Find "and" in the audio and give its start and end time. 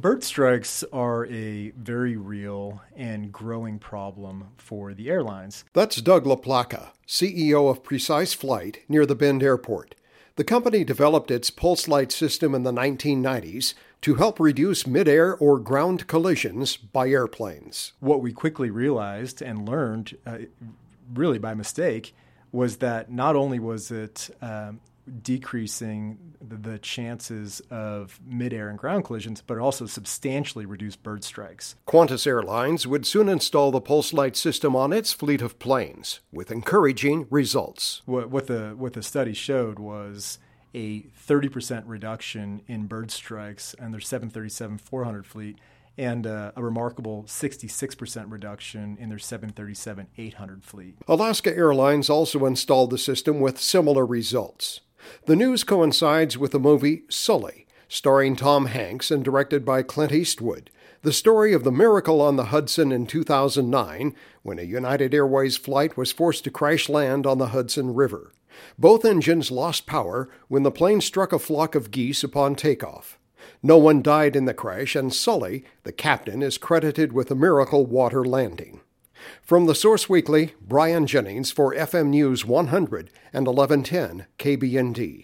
2.96-3.30, 19.42-19.68, 28.68-28.78, 43.74-43.92, 45.98-46.26, 59.10-59.24, 74.94-75.12, 83.32-83.46